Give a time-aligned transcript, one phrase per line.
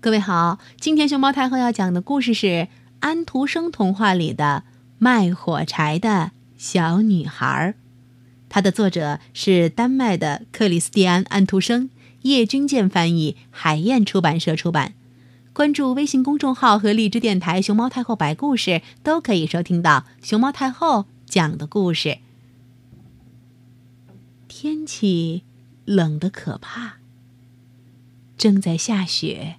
[0.00, 2.68] 各位好，今天熊猫太后要讲的故事是
[3.00, 4.62] 安徒生童话里的
[4.96, 7.74] 卖火柴的小女孩，
[8.48, 11.90] 它的作者是丹麦的克里斯蒂安·安徒生，
[12.22, 14.94] 叶君健翻译，海燕出版社出版。
[15.52, 22.18] 关注微信公众号和荔枝电台“熊猫太后摆故事”，都可以收听到熊猫太后讲的故事。
[24.46, 25.42] 天气
[25.84, 26.98] 冷得可怕，
[28.36, 29.56] 正在下雪。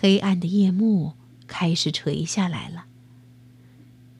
[0.00, 1.12] 黑暗的夜幕
[1.46, 2.86] 开始垂下来了。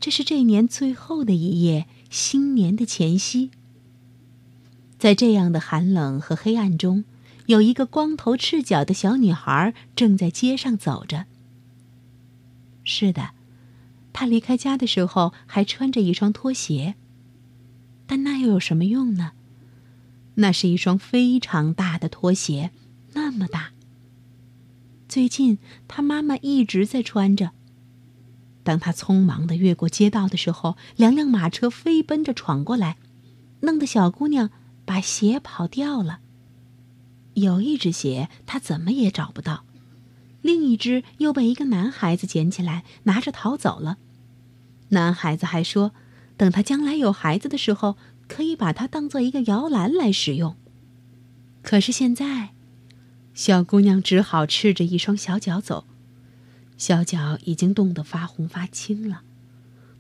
[0.01, 3.51] 这是这年最后的一夜，新年的前夕。
[4.98, 7.05] 在这样的寒冷和黑暗中，
[7.46, 11.27] 有一个光头赤脚的小女孩正在街上走着。
[12.84, 13.30] 是的，
[14.12, 16.95] 她离开家的时候还穿着一双拖鞋，
[18.06, 19.32] 但那又有什么用呢？
[20.37, 22.70] 那是一双非常大的拖鞋，
[23.12, 23.73] 那么大。
[25.14, 27.52] 最近，他妈妈一直在穿着。
[28.65, 32.96] 当他匆忙的越过街道的时候，两辆马车飞奔着闯过来，
[33.60, 34.51] 弄得小姑娘
[34.85, 36.18] 把鞋跑掉了。
[37.35, 39.65] 有一只鞋她怎么也找不到，
[40.42, 43.98] 另一只又被一个男孩子捡起来，拿着逃走了。
[44.88, 45.92] 男孩子还说，
[46.37, 50.57] 等他将来有孩子的时候，可以把它当做一个摇篮来使用。
[51.62, 52.54] 可是现在。
[53.35, 55.85] 小姑娘只好赤着一双小脚走，
[56.79, 59.23] 小脚已经冻得发红发青了。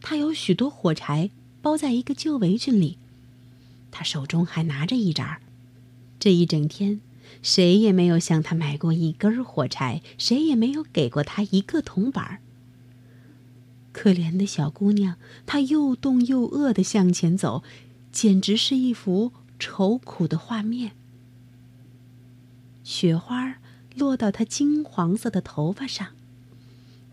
[0.00, 2.96] 她有许多火柴包在一个旧围裙里，
[3.90, 5.40] 她手中还拿着一盏。
[6.20, 7.00] 这一整天，
[7.42, 12.38] 谁也没有向她买过一根火柴，谁也没有给过她一个铜板。
[13.92, 17.64] 可怜的小姑娘，她又冻又饿地向前走，
[18.12, 20.92] 简直是一幅愁苦的画面。
[22.84, 23.56] 雪花
[23.96, 26.08] 落到她金黄色的头发上，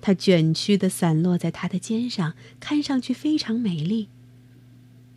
[0.02, 4.10] 它卷曲的散落在她的肩上，看上去非常美丽。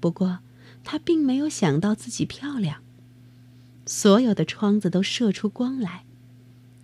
[0.01, 0.39] 不过，
[0.85, 2.83] 她并没有想到自己漂亮。
[3.87, 6.05] 所有的窗子都射出光来，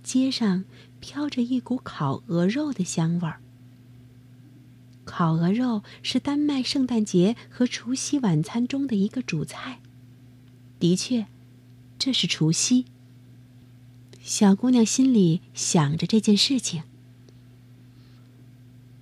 [0.03, 0.65] 街上
[0.99, 3.41] 飘着一股烤鹅肉的香味儿。
[5.05, 9.81] 烤鹅肉是丹麦圣诞节和除夕晚餐中的一个主菜。
[10.79, 11.27] 的确，
[11.99, 12.87] 这是除夕。
[14.23, 16.83] 小姑娘心里想着这件事情。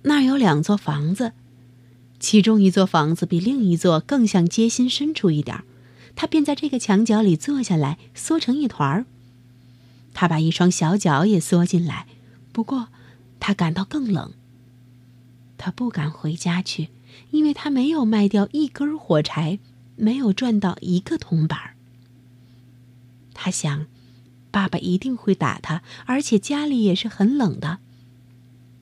[0.03, 1.33] 那儿有两座房子，
[2.19, 5.63] 其中一座房子比另一座更向街心深处一点儿。
[6.15, 9.05] 她便在这个墙角里坐下来，缩成一团儿。
[10.13, 12.07] 她把一双小脚也缩进来，
[12.51, 12.87] 不过
[13.39, 14.31] 她感到更冷。
[15.57, 16.87] 她不敢回家去，
[17.31, 19.59] 因为她没有卖掉一根火柴，
[19.97, 21.75] 没有赚到一个铜板儿。
[23.33, 23.85] 她想。
[24.51, 27.79] 爸爸一定会打他，而且家里也是很冷的，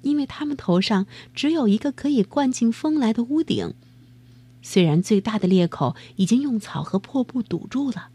[0.02, 3.74] 因为他们头上只有一个可以灌进风来的屋顶，
[4.62, 8.10] 虽然最大的裂口已经用草和破布堵住了。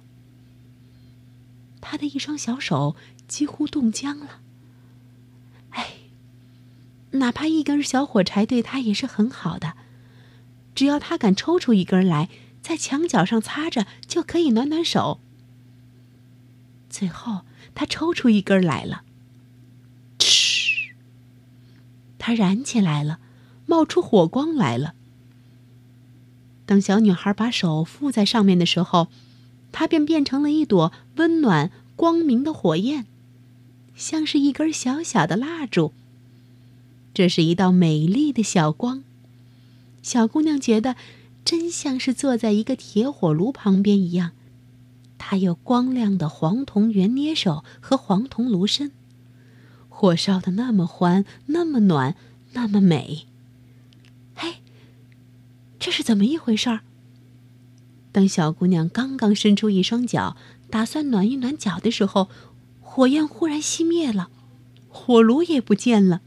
[1.80, 2.96] 他的一双小手
[3.26, 4.40] 几乎冻僵了。
[5.70, 5.94] 哎，
[7.12, 9.74] 哪怕一根小火柴对他也是很好的，
[10.74, 12.30] 只要他敢抽出一根来，
[12.62, 15.20] 在墙角上擦着，就可以暖暖手。
[16.92, 17.40] 最后，
[17.74, 19.02] 他抽出一根来了。
[20.18, 20.92] 嗤！
[22.18, 23.18] 它燃起来了，
[23.64, 24.94] 冒出火光来了。
[26.66, 29.08] 当小女孩把手附在上面的时候，
[29.72, 33.06] 它便变成了一朵温暖光明的火焰，
[33.96, 35.94] 像是一根小小的蜡烛。
[37.14, 39.02] 这是一道美丽的小光，
[40.02, 40.96] 小姑娘觉得
[41.42, 44.32] 真像是坐在一个铁火炉旁边一样。
[45.24, 48.90] 它有光亮的黄铜圆捏手和黄铜炉身，
[49.88, 52.16] 火烧的那么欢，那么暖，
[52.54, 53.28] 那么美。
[54.34, 54.54] 嘿，
[55.78, 56.80] 这是怎么一回事儿？
[58.10, 60.36] 当小姑娘刚刚伸出一双脚，
[60.68, 62.28] 打算暖一暖脚的时候，
[62.80, 64.28] 火焰忽然熄灭了，
[64.88, 66.20] 火炉也不见了。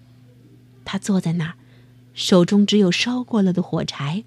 [0.86, 1.56] 她坐在那儿，
[2.14, 4.24] 手中只有烧过了的火柴。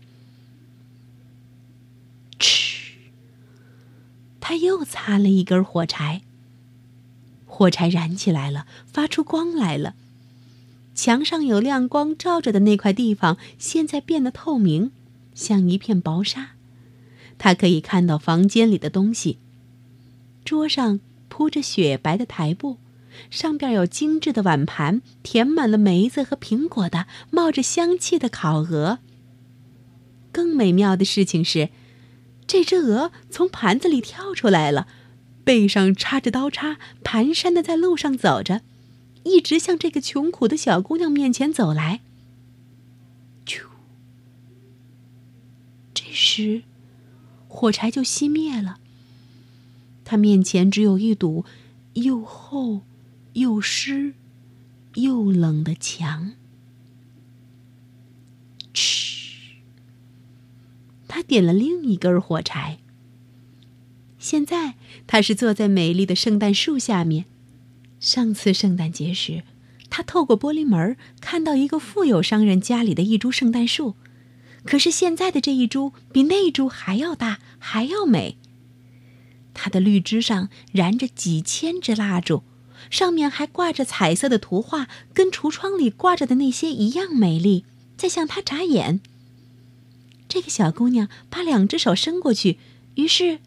[4.49, 6.23] 他又擦了一根火柴，
[7.45, 9.95] 火柴燃起来了，发出光来了。
[10.95, 14.91] 墙上有亮光照着的那块地方，现在变得透明，
[15.35, 16.53] 像一片薄纱。
[17.37, 19.37] 他可以看到房间里的东西。
[20.47, 20.99] 桌上
[21.29, 22.79] 铺着雪白的台布，
[23.29, 29.01] 上边有精致的碗盘，填满了梅子和苹果的，冒着香气的烤鹅。
[30.33, 31.69] 更美妙的事情是。
[32.49, 34.89] 这只鹅从盘子里跳出来了，
[35.45, 38.63] 背上插着刀叉，蹒跚的在路上走着，
[39.23, 42.01] 一直向这个穷苦的小姑娘面前走来。
[43.45, 43.67] 啾！
[45.93, 46.63] 这时，
[47.49, 48.79] 火柴就熄灭了。
[50.07, 51.45] 他面前只有一堵
[51.93, 52.81] 又厚
[53.35, 54.15] 又湿
[54.95, 56.33] 又冷的墙。
[58.73, 59.19] 嗤！
[61.09, 62.79] 他点了另一根火柴。
[64.19, 64.75] 现在
[65.07, 67.25] 他是坐在美丽的圣诞树下面。
[67.99, 69.43] 上次圣诞节时，
[69.91, 73.97] 他透过玻璃门看到一个富有商人家里的一株圣诞树，
[74.65, 78.37] 可是现在的这一株比那一株还要大，还要美。
[79.55, 82.45] 它的绿枝上燃着几千支蜡烛，
[82.91, 87.65] 上面还挂着彩色的图画，跟橱窗里挂着的那些一样美丽，
[87.97, 89.01] 在向他眨眼。
[90.29, 92.59] 这个小姑娘把两只手伸过去，
[92.95, 93.41] 于是，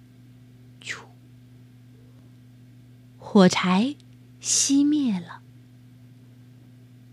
[0.82, 0.98] 啾，
[3.18, 3.96] 火柴。
[4.42, 5.44] 熄灭了。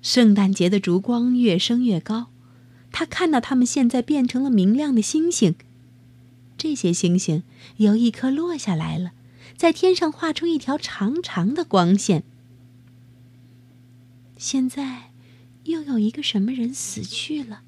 [0.00, 2.29] 圣诞节的烛光越升越高，
[2.91, 5.55] 他看到它们现在变成了明亮的星星。
[6.56, 7.43] 这些星星
[7.76, 9.12] 有一颗落下来了，
[9.59, 12.25] 在天上画出一条长长的光线。
[14.38, 15.12] 现在，
[15.64, 17.61] 又有一个什么人死去了？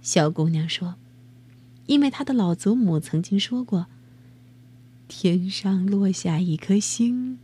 [0.00, 0.96] 小姑娘说
[1.86, 3.86] ：“因为她的老祖母曾经说过，
[5.08, 7.38] 天上落下一颗星。”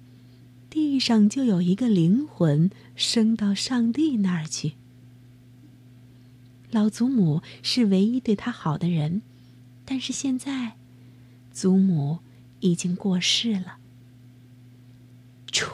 [0.69, 4.75] 地上就有一个灵魂升到上帝那儿去。
[6.71, 9.23] 老祖母是唯一对她好的人，
[9.87, 10.77] 但是现在，
[11.51, 12.19] 祖母
[12.61, 13.79] 已经过世了。
[15.51, 15.67] 啾！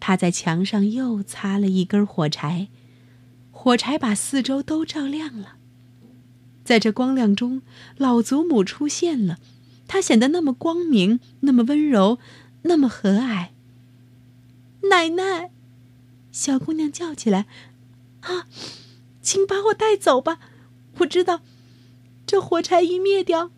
[0.00, 2.68] 他在墙上又擦了一根火柴，
[3.66, 5.56] 火柴把四周都照亮了。
[6.64, 7.62] 在这光亮中，
[7.96, 9.38] 老祖母出现了，
[9.88, 12.20] 她显得那么光明，那么温柔。
[12.62, 13.48] 那么和蔼。
[14.88, 15.50] 奶奶，
[16.30, 17.46] 小姑娘叫起来
[18.22, 18.46] ：“啊，
[19.20, 20.38] 请把我带走吧！
[20.98, 21.40] 我知道，
[22.24, 23.50] 这火柴一灭掉，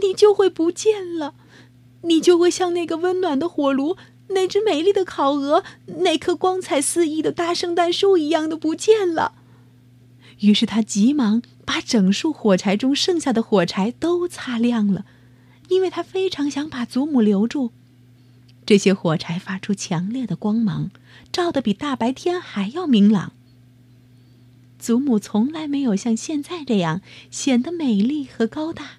[0.00, 1.34] 你就会不见了，
[2.04, 3.98] 你就会像那个温暖的火炉、
[4.30, 5.64] 那只美丽的烤鹅、
[5.98, 9.34] 那棵光彩四溢的大圣诞树一样的不见了。”
[10.40, 15.04] 于是他急忙把整束火柴中剩下的火柴都擦亮了，
[15.68, 17.72] 因为他非常想把祖母留住。
[18.64, 20.90] 这些火柴发出强烈的光芒，
[21.30, 23.32] 照得比大白天还要明朗。
[24.78, 28.92] 祖母从来没有像现在这样显得美丽和高大。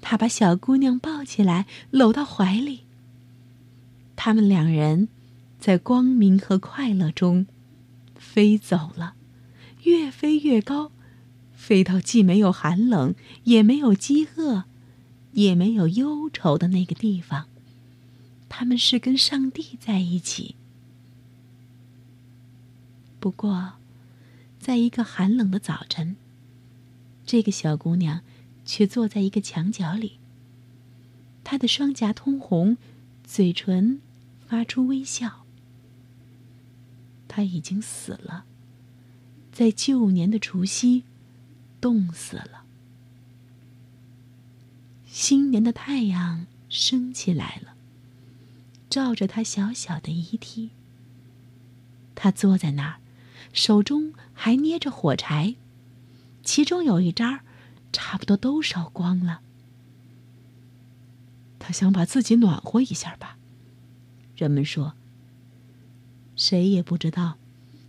[0.00, 2.82] 他把小姑娘抱起来，搂到怀里。
[4.20, 5.06] 他们两人
[5.60, 7.46] 在光明和快乐中
[8.16, 9.14] 飞走了，
[9.84, 10.90] 越飞越高，
[11.52, 14.64] 飞到既没有寒冷，也没有饥饿，
[15.34, 17.46] 也没有忧愁的那个地方。
[18.48, 20.56] 他们是跟上帝在一起。
[23.20, 23.74] 不过，
[24.58, 26.16] 在一个寒冷的早晨，
[27.24, 28.22] 这个小姑娘
[28.64, 30.18] 却坐在一个墙角里。
[31.44, 32.76] 她的双颊通红，
[33.22, 34.00] 嘴唇
[34.48, 35.44] 发出微笑。
[37.28, 38.44] 他已经死了，
[39.52, 41.04] 在旧年的除夕，
[41.80, 42.64] 冻死了。
[45.06, 47.74] 新年的太阳升起来了。
[48.90, 50.70] 照着他小小的遗体，
[52.14, 53.00] 他坐在那儿，
[53.52, 55.56] 手中还捏着火柴，
[56.42, 57.44] 其中有一扎
[57.92, 59.42] 差不多都烧光了。
[61.58, 63.37] 他想把自己暖和一下吧。
[64.38, 64.94] 人们说，
[66.36, 67.36] 谁也不知道，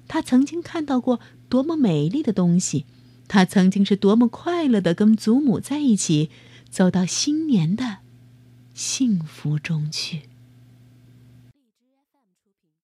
[0.08, 2.86] 他曾经看到过多么美丽的东西，
[3.28, 6.32] 他曾经是多么快乐的跟祖母在一起，
[6.70, 8.00] 走到新年的
[8.74, 10.29] 幸福中去。